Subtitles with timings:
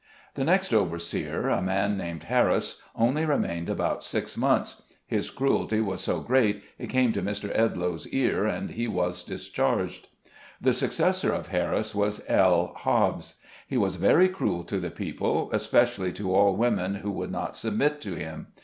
[0.33, 6.01] The next overseer, a man named Harris, only remained about six months; his cruelty was
[6.01, 7.55] so great, it came to Mr.
[7.55, 10.07] Edloe's ear, and he was discharged.
[10.59, 12.73] The successor of Harris was L.
[12.77, 13.35] Hobbs.
[13.67, 18.01] He was very cruel to the people, especially to all women who would not submit
[18.01, 18.47] to him.